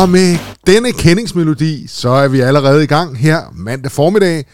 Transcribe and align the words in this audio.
Og 0.00 0.08
med 0.08 0.38
denne 0.66 0.92
kendingsmelodi, 0.92 1.86
så 1.86 2.08
er 2.08 2.28
vi 2.28 2.40
allerede 2.40 2.84
i 2.84 2.86
gang 2.86 3.18
her 3.18 3.40
mandag 3.52 3.92
formiddag. 3.92 4.44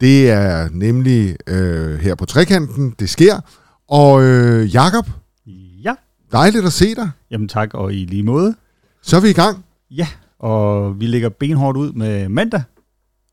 Det 0.00 0.30
er 0.30 0.68
nemlig 0.72 1.36
øh, 1.46 1.98
her 1.98 2.14
på 2.14 2.24
trekanten, 2.26 2.94
det 2.98 3.10
sker. 3.10 3.40
Og 3.88 4.22
øh, 4.22 4.74
Jakob, 4.74 5.06
Ja, 5.84 5.94
dejligt 6.32 6.64
at 6.66 6.72
se 6.72 6.94
dig. 6.94 7.10
jamen 7.30 7.48
tak, 7.48 7.74
og 7.74 7.92
i 7.94 8.04
lige 8.04 8.22
måde. 8.22 8.54
Så 9.02 9.16
er 9.16 9.20
vi 9.20 9.28
i 9.30 9.32
gang. 9.32 9.64
Ja, 9.90 10.06
og 10.38 11.00
vi 11.00 11.06
lægger 11.06 11.28
benhårdt 11.28 11.76
ud 11.78 11.92
med 11.92 12.28
mandag. 12.28 12.62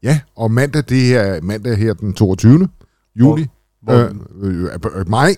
Ja, 0.04 0.20
og 0.36 0.52
mandag, 0.52 0.84
det 0.90 1.16
er 1.16 1.42
mandag 1.42 1.78
her 1.78 1.94
den 1.94 2.14
22. 2.14 2.68
juli. 3.16 3.48
Hvor, 3.82 3.94
Øh, 3.94 4.12
øh, 4.42 4.64
øh, 4.64 4.70
øh, 4.96 5.10
maj. 5.10 5.36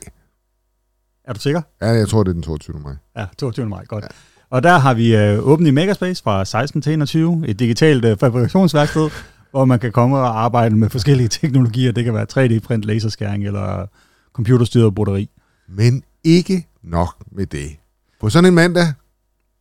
er 1.26 1.34
du 1.34 1.40
sikker? 1.40 1.62
Ja, 1.82 1.88
jeg 1.88 2.08
tror, 2.08 2.24
det 2.24 2.30
er 2.30 2.34
den 2.34 2.44
22. 2.44 2.80
maj. 2.80 2.94
Ja, 3.18 3.26
22. 3.38 3.66
maj, 3.70 3.86
godt. 3.86 4.06
Og 4.56 4.64
der 4.64 4.78
har 4.78 4.94
vi 4.94 5.16
øh, 5.16 5.40
åbent 5.40 5.68
i 5.68 5.72
Megaspace 5.72 6.24
fra 6.24 6.46
16 6.46 6.82
til 6.82 6.94
21, 6.94 7.44
et 7.48 7.60
digitalt 7.60 8.06
øh, 8.06 8.18
fabrikationsværksted, 8.18 9.10
hvor 9.52 9.66
man 9.66 9.80
kan 9.80 9.92
komme 9.92 10.18
og 10.18 10.44
arbejde 10.44 10.76
med 10.76 10.90
forskellige 10.90 11.28
teknologier. 11.28 11.92
Det 11.92 12.04
kan 12.04 12.14
være 12.14 12.28
3D-print, 12.32 12.86
laserskæring 12.86 13.46
eller 13.46 13.88
computerstyret 14.34 14.96
broderi. 14.96 15.30
Men 15.68 16.04
ikke 16.24 16.68
nok 16.84 17.16
med 17.32 17.46
det. 17.46 17.78
På 18.22 18.30
sådan 18.30 18.46
en 18.46 18.56
mandag, 18.56 18.94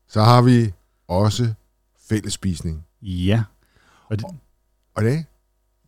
så 0.08 0.22
har 0.22 0.42
vi 0.42 0.72
også 1.08 1.48
fællesspisning. 2.08 2.84
Ja, 3.02 3.42
og 4.08 4.18
det, 4.18 4.26
Og 4.94 5.02
det 5.02 5.24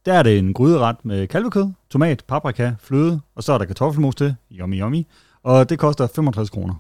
der 0.07 0.13
er 0.13 0.23
det 0.23 0.39
en 0.39 0.55
gryderet 0.55 0.97
med 1.05 1.27
kalvekød, 1.27 1.67
tomat, 1.91 2.25
paprika, 2.29 2.73
fløde, 2.81 3.21
og 3.35 3.43
så 3.43 3.53
er 3.53 3.59
der 3.59 3.65
kartoffelmos 3.65 4.15
til, 4.15 4.35
yummy 4.53 4.81
yummy, 4.81 5.07
og 5.43 5.69
det 5.69 5.79
koster 5.79 6.07
65 6.07 6.51
kroner. 6.51 6.75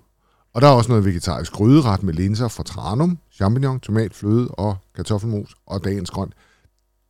Og 0.56 0.62
der 0.62 0.68
er 0.68 0.72
også 0.72 0.88
noget 0.88 1.04
vegetarisk 1.04 1.52
gryderet 1.52 2.02
med 2.02 2.14
linser 2.14 2.48
fra 2.48 2.62
tranum, 2.62 3.18
champignon, 3.32 3.80
tomat, 3.80 4.14
fløde 4.14 4.48
og 4.48 4.76
kartoffelmos 4.94 5.54
og 5.66 5.84
dagens 5.84 6.10
grønt. 6.10 6.34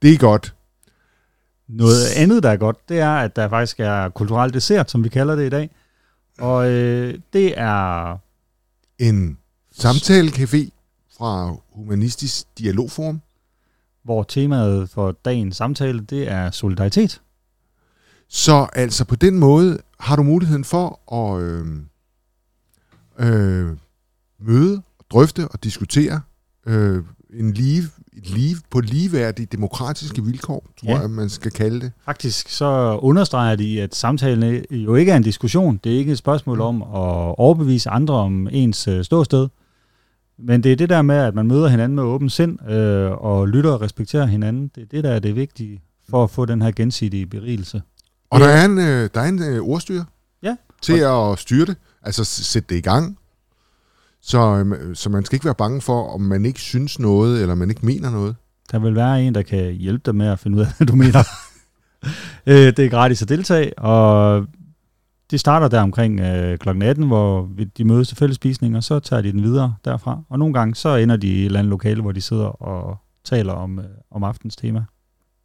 Det 0.02 0.14
er 0.14 0.18
godt. 0.18 0.54
Noget 1.68 2.06
andet, 2.16 2.42
der 2.42 2.50
er 2.50 2.56
godt, 2.56 2.88
det 2.88 2.98
er, 2.98 3.10
at 3.10 3.36
der 3.36 3.48
faktisk 3.48 3.80
er 3.80 4.08
kulturel 4.08 4.52
dessert, 4.52 4.90
som 4.90 5.04
vi 5.04 5.08
kalder 5.08 5.36
det 5.36 5.46
i 5.46 5.48
dag. 5.48 5.70
Og 6.38 6.70
øh, 6.70 7.18
det 7.32 7.58
er... 7.58 8.16
En 8.98 9.38
samtalecafé 9.78 10.70
fra 11.18 11.56
Humanistisk 11.72 12.58
Dialogforum. 12.58 13.20
hvor 14.02 14.22
temaet 14.22 14.90
for 14.90 15.12
dagens 15.24 15.56
samtale, 15.56 16.00
det 16.00 16.28
er 16.28 16.50
solidaritet. 16.50 17.20
Så 18.28 18.66
altså 18.72 19.04
på 19.04 19.16
den 19.16 19.38
måde 19.38 19.78
har 20.00 20.16
du 20.16 20.22
muligheden 20.22 20.64
for 20.64 21.14
at 21.14 21.42
øh, 21.42 21.66
øh, 23.18 23.66
møde, 24.40 24.82
drøfte 25.10 25.48
og 25.48 25.64
diskutere 25.64 26.20
øh, 26.66 27.02
en 27.34 27.52
lige, 27.52 27.82
et 28.16 28.30
lige, 28.30 28.56
på 28.70 28.80
ligeværdige 28.80 29.46
demokratiske 29.52 30.24
vilkår, 30.24 30.66
tror 30.80 30.90
Ja. 30.90 30.98
jeg, 31.00 31.10
man 31.10 31.28
skal 31.28 31.50
kalde 31.50 31.80
det. 31.80 31.92
Faktisk 32.04 32.48
så 32.48 32.98
understreger 33.02 33.56
de, 33.56 33.82
at 33.82 33.94
samtalen 33.94 34.64
jo 34.70 34.94
ikke 34.94 35.12
er 35.12 35.16
en 35.16 35.22
diskussion. 35.22 35.80
Det 35.84 35.94
er 35.94 35.98
ikke 35.98 36.12
et 36.12 36.18
spørgsmål 36.18 36.60
om 36.60 36.82
at 36.82 36.88
overbevise 37.38 37.90
andre 37.90 38.14
om 38.14 38.48
ens 38.52 38.88
øh, 38.88 39.04
ståsted. 39.04 39.48
Men 40.38 40.62
det 40.62 40.72
er 40.72 40.76
det 40.76 40.88
der 40.88 41.02
med, 41.02 41.16
at 41.16 41.34
man 41.34 41.46
møder 41.46 41.68
hinanden 41.68 41.96
med 41.96 42.02
åben 42.04 42.30
sind 42.30 42.70
øh, 42.70 43.10
og 43.10 43.48
lytter 43.48 43.70
og 43.70 43.80
respekterer 43.80 44.26
hinanden. 44.26 44.70
Det 44.74 44.82
er 44.82 44.86
det, 44.86 45.04
der 45.04 45.10
er 45.10 45.18
det 45.18 45.36
vigtige 45.36 45.82
for 46.10 46.24
at 46.24 46.30
få 46.30 46.44
den 46.44 46.62
her 46.62 46.70
gensidige 46.70 47.26
berigelse. 47.26 47.82
Og 48.30 48.40
der 48.40 48.46
er 48.46 48.64
en, 48.64 48.78
øh, 48.78 49.10
der 49.14 49.20
er 49.20 49.28
en 49.28 49.42
øh, 49.42 49.60
ordstyr 49.62 50.02
Ja. 50.42 50.56
til 50.82 50.98
at 51.00 51.38
styre 51.38 51.66
det, 51.66 51.76
altså 52.02 52.24
sætte 52.24 52.68
det 52.68 52.76
i 52.76 52.80
gang. 52.80 53.18
Så, 54.22 54.38
øh, 54.56 54.96
så 54.96 55.10
man 55.10 55.24
skal 55.24 55.36
ikke 55.36 55.44
være 55.44 55.54
bange 55.54 55.80
for, 55.80 56.14
om 56.14 56.20
man 56.20 56.44
ikke 56.44 56.60
synes 56.60 56.98
noget, 56.98 57.42
eller 57.42 57.54
man 57.54 57.70
ikke 57.70 57.86
mener 57.86 58.10
noget. 58.10 58.36
Der 58.72 58.78
vil 58.78 58.94
være 58.94 59.22
en, 59.22 59.34
der 59.34 59.42
kan 59.42 59.72
hjælpe 59.72 60.02
dig 60.06 60.14
med 60.14 60.26
at 60.26 60.38
finde 60.38 60.56
ud 60.56 60.62
af, 60.62 60.68
hvad 60.76 60.86
du 60.86 60.96
mener. 60.96 61.22
Øh, 62.46 62.54
det 62.54 62.78
er 62.78 62.88
gratis 62.88 63.22
at 63.22 63.28
deltage, 63.28 63.78
og 63.78 64.46
det 65.30 65.40
starter 65.40 65.68
der 65.68 65.80
omkring 65.80 66.20
øh, 66.20 66.58
kl. 66.58 66.82
18, 66.82 67.06
hvor 67.06 67.48
de 67.76 67.84
mødes 67.84 68.08
til 68.08 68.16
fællesspisning, 68.16 68.76
og 68.76 68.84
så 68.84 68.98
tager 68.98 69.22
de 69.22 69.32
den 69.32 69.42
videre 69.42 69.74
derfra. 69.84 70.22
Og 70.28 70.38
nogle 70.38 70.54
gange 70.54 70.74
så 70.74 70.96
ender 70.96 71.16
de 71.16 71.28
i 71.28 71.40
et 71.40 71.44
eller 71.44 71.58
andet 71.58 71.70
lokale, 71.70 72.02
hvor 72.02 72.12
de 72.12 72.20
sidder 72.20 72.62
og 72.62 72.96
taler 73.24 73.52
om, 73.52 73.78
øh, 73.78 73.84
om 74.10 74.24
aftens 74.24 74.56
tema. 74.56 74.84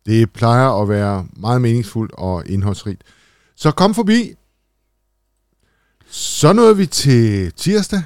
Det 0.05 0.31
plejer 0.31 0.81
at 0.81 0.89
være 0.89 1.25
meget 1.37 1.61
meningsfuldt 1.61 2.11
og 2.17 2.43
indholdsrigt. 2.47 3.03
Så 3.55 3.71
kom 3.71 3.93
forbi. 3.93 4.33
Så 6.11 6.53
nåede 6.53 6.77
vi 6.77 6.85
til 6.85 7.53
tirsdag. 7.53 8.03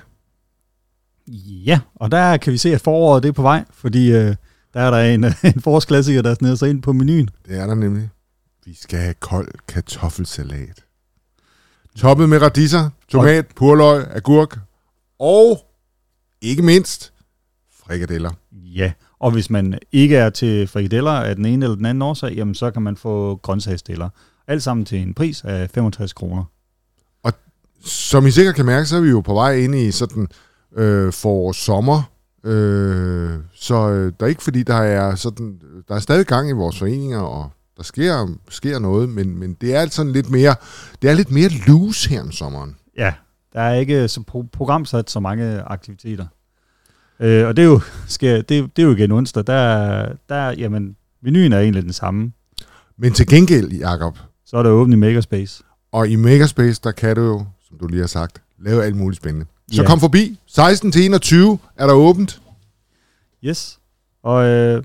Ja, 1.65 1.79
og 1.95 2.11
der 2.11 2.37
kan 2.37 2.53
vi 2.53 2.57
se, 2.57 2.73
at 2.73 2.81
foråret 2.81 3.23
det 3.23 3.29
er 3.29 3.33
på 3.33 3.41
vej, 3.41 3.65
fordi 3.73 4.11
øh, 4.11 4.35
der 4.73 4.79
er 4.79 4.91
der 4.91 4.97
en, 4.97 5.23
en 5.55 5.61
forårsklassiker, 5.61 6.21
der 6.21 6.33
sniger 6.33 6.55
sig 6.55 6.69
ind 6.69 6.81
på 6.81 6.93
menuen. 6.93 7.29
Det 7.47 7.59
er 7.59 7.67
der 7.67 7.75
nemlig. 7.75 8.09
Vi 8.65 8.75
skal 8.75 8.99
have 8.99 9.13
kold 9.13 9.51
kartoffelsalat. 9.67 10.83
Toppet 11.95 12.29
med 12.29 12.41
radiser, 12.41 12.89
tomat, 13.09 13.47
purløg, 13.55 14.07
agurk 14.15 14.59
og 15.19 15.65
ikke 16.41 16.61
mindst 16.61 17.13
frikadeller. 17.85 18.31
Ja, 18.51 18.91
og 19.19 19.31
hvis 19.31 19.49
man 19.49 19.79
ikke 19.91 20.15
er 20.15 20.29
til 20.29 20.67
frikadeller 20.67 21.11
af 21.11 21.35
den 21.35 21.45
ene 21.45 21.65
eller 21.65 21.75
den 21.75 21.85
anden 21.85 22.01
årsag, 22.01 22.33
jamen 22.33 22.55
så 22.55 22.71
kan 22.71 22.81
man 22.81 22.97
få 22.97 23.35
grøntsagsdeller. 23.35 24.09
Alt 24.47 24.63
sammen 24.63 24.85
til 24.85 24.99
en 24.99 25.13
pris 25.13 25.43
af 25.43 25.69
65 25.69 26.13
kroner. 26.13 26.43
Som 27.85 28.25
I 28.27 28.31
sikkert 28.31 28.55
kan 28.55 28.65
mærke, 28.65 28.85
så 28.85 28.97
er 28.97 29.01
vi 29.01 29.09
jo 29.09 29.21
på 29.21 29.33
vej 29.33 29.53
ind 29.55 29.75
i 29.75 29.91
sådan 29.91 30.27
øh, 30.77 31.13
for 31.13 31.51
sommer. 31.51 32.11
Øh, 32.43 33.29
så 33.53 33.89
øh, 33.89 34.13
der 34.19 34.25
er 34.25 34.29
ikke 34.29 34.43
fordi, 34.43 34.63
der 34.63 34.75
er 34.75 35.15
sådan, 35.15 35.59
der 35.87 35.95
er 35.95 35.99
stadig 35.99 36.25
gang 36.25 36.49
i 36.49 36.53
vores 36.53 36.79
foreninger, 36.79 37.19
og 37.19 37.49
der 37.77 37.83
sker, 37.83 38.27
sker 38.49 38.79
noget, 38.79 39.09
men, 39.09 39.39
men 39.39 39.53
det 39.61 39.75
er 39.75 39.87
sådan 39.89 40.11
lidt 40.11 40.29
mere, 40.31 40.55
det 41.01 41.09
er 41.09 41.13
lidt 41.13 41.31
mere 41.31 41.49
loose 41.67 42.09
her 42.09 42.21
om 42.21 42.31
sommeren. 42.31 42.75
Ja, 42.97 43.13
der 43.53 43.61
er 43.61 43.73
ikke 43.75 44.07
så 44.07 44.21
pro- 44.31 44.49
programsat 44.53 45.09
så 45.09 45.19
mange 45.19 45.61
aktiviteter. 45.61 46.25
Øh, 47.19 47.47
og 47.47 47.57
det 47.57 47.63
er, 47.63 47.67
jo, 47.67 47.79
skal, 48.07 48.37
det, 48.37 48.49
det 48.49 48.79
er 48.81 48.83
jo 48.87 48.91
igen 48.95 49.11
onsdag. 49.11 49.43
Der, 49.47 49.53
er- 49.53 50.13
der, 50.29 50.35
er- 50.35 50.51
jamen, 50.57 50.95
menuen 51.23 51.53
er 51.53 51.59
egentlig 51.59 51.83
den 51.83 51.93
samme. 51.93 52.31
Men 52.97 53.13
til 53.13 53.27
gengæld, 53.27 53.71
Jakob, 53.71 54.17
Så 54.45 54.57
er 54.57 54.63
der 54.63 54.69
åbent 54.69 54.93
i 54.93 54.97
Makerspace. 54.97 55.63
og 55.91 56.07
i 56.07 56.15
Megaspace, 56.15 56.81
der 56.83 56.91
kan 56.91 57.15
du 57.15 57.21
jo, 57.21 57.45
som 57.75 57.87
du 57.87 57.87
lige 57.91 57.99
har 57.99 58.07
sagt, 58.07 58.41
lave 58.59 58.83
alt 58.83 58.95
muligt 58.95 59.17
spændende. 59.21 59.45
Så 59.71 59.81
Ja. 59.81 59.87
kom 59.87 59.99
forbi. 59.99 60.39
16 60.47 60.91
til 60.91 61.05
21 61.05 61.59
er 61.75 61.87
der 61.87 61.93
åbent. 61.93 62.41
Yes. 63.43 63.79
Og 64.23 64.45
øh, 64.45 64.83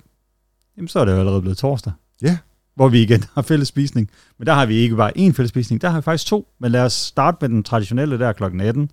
jamen, 0.77 0.89
så 0.89 0.99
er 1.01 1.05
det 1.05 1.13
jo 1.13 1.19
allerede 1.19 1.41
blevet 1.41 1.59
torsdag. 1.59 1.93
Ja. 2.23 2.39
Hvor 2.75 2.89
vi 2.89 3.03
igen 3.03 3.25
har 3.35 3.43
fælles 3.43 3.69
spisning. 3.69 4.11
Men 4.39 4.47
der 4.47 4.53
har 4.55 4.67
vi 4.67 4.75
ikke 4.75 4.97
bare 4.97 5.13
én 5.19 5.33
fælles 5.33 5.49
spisning, 5.49 5.83
der 5.83 5.89
har 5.91 5.99
vi 5.99 6.03
faktisk 6.03 6.27
to. 6.27 6.49
Men 6.59 6.73
lad 6.73 6.85
os 6.85 6.93
starte 6.93 7.37
med 7.41 7.49
den 7.49 7.63
traditionelle 7.63 8.19
der 8.19 8.33
kl. 8.33 8.45
18, 8.61 8.91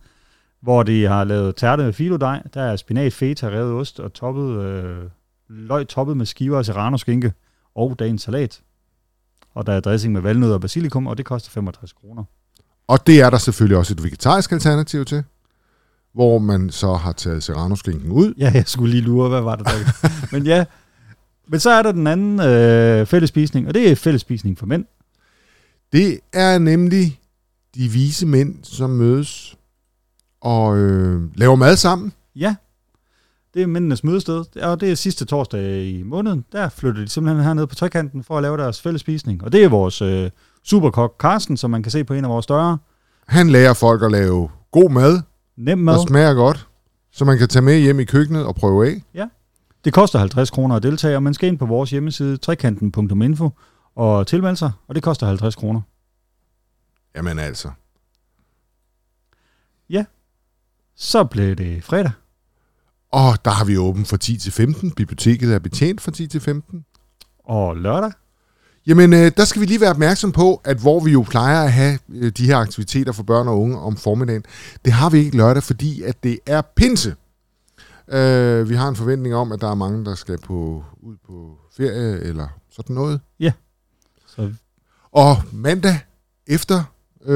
hvor 0.61 0.83
de 0.83 1.03
har 1.07 1.23
lavet 1.23 1.55
tærte 1.55 1.83
med 1.83 1.93
filodej. 1.93 2.43
Der 2.53 2.61
er 2.61 2.75
spinat, 2.75 3.13
feta, 3.13 3.49
revet 3.49 3.73
ost 3.73 3.99
og 3.99 4.13
toppet, 4.13 4.61
øh, 4.63 4.97
løg 5.49 5.87
toppet 5.87 6.17
med 6.17 6.25
skiver 6.25 6.57
af 6.57 6.65
serrano 6.65 6.97
skinke 6.97 7.33
og 7.75 7.95
dagens 7.99 8.21
salat. 8.21 8.61
Og 9.53 9.65
der 9.67 9.73
er 9.73 9.79
dressing 9.79 10.13
med 10.13 10.21
valnødder 10.21 10.53
og 10.53 10.61
basilikum, 10.61 11.07
og 11.07 11.17
det 11.17 11.25
koster 11.25 11.49
65 11.51 11.93
kroner. 11.93 12.23
Og 12.87 13.07
det 13.07 13.21
er 13.21 13.29
der 13.29 13.37
selvfølgelig 13.37 13.77
også 13.77 13.93
et 13.93 14.03
vegetarisk 14.03 14.51
alternativ 14.51 15.05
til, 15.05 15.23
hvor 16.13 16.39
man 16.39 16.69
så 16.69 16.93
har 16.93 17.11
taget 17.11 17.43
serrano-skinken 17.43 18.11
ud. 18.11 18.33
Ja, 18.37 18.51
jeg 18.53 18.63
skulle 18.67 18.91
lige 18.91 19.03
lure, 19.03 19.29
hvad 19.29 19.41
var 19.41 19.55
det 19.55 19.65
der? 19.65 20.09
Men 20.31 20.45
ja, 20.45 20.65
men 21.47 21.59
så 21.59 21.69
er 21.69 21.81
der 21.81 21.91
den 21.91 22.07
anden 22.07 22.39
øh, 22.39 23.05
fællesspisning, 23.05 23.67
og 23.67 23.73
det 23.73 23.91
er 23.91 23.95
fællesspisning 23.95 24.57
for 24.57 24.65
mænd. 24.65 24.85
Det 25.91 26.19
er 26.33 26.57
nemlig 26.57 27.19
de 27.75 27.87
vise 27.87 28.25
mænd, 28.25 28.55
som 28.63 28.89
mødes 28.89 29.57
og 30.41 30.77
øh, 30.77 31.21
laver 31.35 31.55
mad 31.55 31.75
sammen. 31.75 32.13
Ja, 32.35 32.55
det 33.53 33.61
er 33.61 33.67
mændenes 33.67 34.03
mødested, 34.03 34.57
og 34.61 34.81
det 34.81 34.91
er 34.91 34.95
sidste 34.95 35.25
torsdag 35.25 35.85
i 35.85 36.03
måneden. 36.03 36.45
Der 36.51 36.69
flytter 36.69 37.01
de 37.01 37.07
simpelthen 37.07 37.43
herned 37.43 37.67
på 37.67 37.75
trekanten 37.75 38.23
for 38.23 38.37
at 38.37 38.41
lave 38.41 38.57
deres 38.57 38.81
fællesspisning. 38.81 39.43
Og 39.43 39.51
det 39.51 39.63
er 39.63 39.69
vores 39.69 40.01
øh, 40.01 40.29
superkok 40.69 41.15
Carsten, 41.19 41.57
som 41.57 41.71
man 41.71 41.83
kan 41.83 41.91
se 41.91 42.03
på 42.03 42.13
en 42.13 42.23
af 42.23 42.29
vores 42.29 42.45
døre. 42.45 42.77
Han 43.27 43.49
lærer 43.49 43.73
folk 43.73 44.03
at 44.03 44.11
lave 44.11 44.49
god 44.71 44.89
mad, 44.89 45.21
Nem 45.57 45.77
mad. 45.77 45.93
der 45.93 46.05
smager 46.07 46.33
godt, 46.33 46.67
så 47.11 47.25
man 47.25 47.37
kan 47.37 47.47
tage 47.47 47.63
med 47.63 47.79
hjem 47.79 47.99
i 47.99 48.03
køkkenet 48.03 48.45
og 48.45 48.55
prøve 48.55 48.87
af. 48.87 49.03
Det 49.85 49.93
koster 49.93 50.19
50 50.19 50.49
kroner 50.49 50.75
at 50.75 50.83
deltage, 50.83 51.15
og 51.15 51.23
man 51.23 51.33
skal 51.33 51.47
ind 51.49 51.57
på 51.57 51.65
vores 51.65 51.89
hjemmeside 51.89 52.37
trekanten.info 52.37 53.49
og 53.95 54.27
tilmelde 54.27 54.55
sig, 54.55 54.71
og 54.87 54.95
det 54.95 55.03
koster 55.03 55.27
50 55.27 55.55
kroner. 55.55 55.81
Jamen 57.15 57.39
altså. 57.39 57.69
Så 60.99 61.23
blev 61.23 61.55
det 61.55 61.83
fredag. 61.83 62.11
Og 63.11 63.45
der 63.45 63.51
har 63.51 63.65
vi 63.65 63.77
åbent 63.77 64.07
fra 64.07 64.17
10 64.17 64.37
til 64.37 64.51
15. 64.51 64.91
Biblioteket 64.91 65.53
er 65.53 65.59
betjent 65.59 66.01
fra 66.01 66.11
10 66.11 66.27
til 66.27 66.41
15. 66.41 66.85
Og 67.45 67.77
lørdag, 67.77 68.11
Jamen, 68.87 69.13
øh, 69.13 69.31
der 69.37 69.45
skal 69.45 69.61
vi 69.61 69.65
lige 69.65 69.81
være 69.81 69.89
opmærksom 69.89 70.31
på, 70.31 70.61
at 70.63 70.77
hvor 70.77 70.99
vi 70.99 71.11
jo 71.11 71.25
plejer 71.29 71.63
at 71.63 71.71
have 71.71 71.99
øh, 72.09 72.31
de 72.31 72.45
her 72.45 72.57
aktiviteter 72.57 73.11
for 73.11 73.23
børn 73.23 73.47
og 73.47 73.61
unge 73.61 73.79
om 73.79 73.97
formiddagen, 73.97 74.43
det 74.85 74.93
har 74.93 75.09
vi 75.09 75.17
ikke 75.17 75.37
lørdag, 75.37 75.63
fordi 75.63 76.01
at 76.01 76.23
det 76.23 76.39
er 76.45 76.61
pinse. 76.75 77.15
Øh, 78.07 78.69
vi 78.69 78.75
har 78.75 78.87
en 78.89 78.95
forventning 78.95 79.35
om, 79.35 79.51
at 79.51 79.61
der 79.61 79.71
er 79.71 79.75
mange, 79.75 80.05
der 80.05 80.15
skal 80.15 80.37
på 80.37 80.83
ud 81.01 81.15
på 81.27 81.57
ferie 81.77 82.19
eller 82.19 82.47
sådan 82.71 82.93
noget. 82.95 83.19
Så 84.27 84.53
Og 85.11 85.37
mandag 85.51 85.99
efter, 86.47 86.83
øh, 87.25 87.35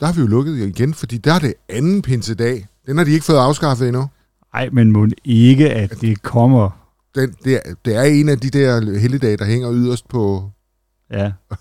der 0.00 0.06
har 0.06 0.12
vi 0.12 0.20
jo 0.20 0.26
lukket 0.26 0.56
igen, 0.56 0.94
fordi 0.94 1.18
der 1.18 1.32
er 1.32 1.38
det 1.38 1.54
anden 1.68 2.02
pinsedag. 2.02 2.66
Den 2.86 2.98
har 2.98 3.04
de 3.04 3.10
ikke 3.10 3.24
fået 3.24 3.38
afskaffet 3.38 3.88
endnu. 3.88 4.08
ej, 4.54 4.68
men 4.72 4.92
må 4.92 5.06
ikke, 5.24 5.70
at 5.70 6.00
det 6.00 6.22
kommer. 6.22 6.70
Den, 7.14 7.34
det, 7.44 7.54
er, 7.54 7.74
det 7.84 7.96
er 7.96 8.02
en 8.02 8.28
af 8.28 8.38
de 8.38 8.50
der 8.50 8.98
helligdage, 8.98 9.36
der 9.36 9.44
hænger 9.44 9.72
yderst 9.72 10.08
på 10.08 10.50
Ja. 11.12 11.32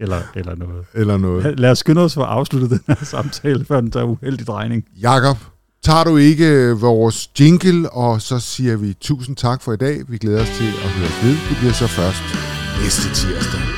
Eller, 0.00 0.20
eller 0.34 0.54
noget. 0.54 0.84
eller 0.94 1.16
noget. 1.16 1.60
Lad 1.60 1.70
os 1.70 1.78
skynde 1.78 2.00
os 2.00 2.14
for 2.14 2.22
at 2.22 2.28
afslutte 2.28 2.68
den 2.68 2.80
her 2.86 3.04
samtale, 3.04 3.64
før 3.64 3.80
den 3.80 3.90
tager 3.90 4.06
uheldig 4.06 4.46
drejning. 4.46 4.84
Jakob, 5.00 5.36
tager 5.82 6.04
du 6.04 6.16
ikke 6.16 6.46
øh, 6.46 6.80
vores 6.82 7.30
jingle, 7.40 7.90
og 7.90 8.22
så 8.22 8.38
siger 8.38 8.76
vi 8.76 8.94
tusind 9.00 9.36
tak 9.36 9.62
for 9.62 9.72
i 9.72 9.76
dag. 9.76 10.00
Vi 10.08 10.18
glæder 10.18 10.42
os 10.42 10.48
til 10.48 10.66
at 10.66 10.90
høre 10.90 11.10
ved. 11.22 11.36
Det 11.48 11.56
bliver 11.58 11.72
så 11.72 11.86
først 11.86 12.22
næste 12.82 13.14
tirsdag. 13.14 13.77